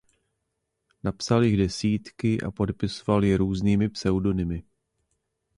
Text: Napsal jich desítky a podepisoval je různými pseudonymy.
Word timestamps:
Napsal 1.03 1.43
jich 1.43 1.57
desítky 1.57 2.41
a 2.41 2.51
podepisoval 2.51 3.23
je 3.23 3.37
různými 3.37 3.89
pseudonymy. 3.89 4.63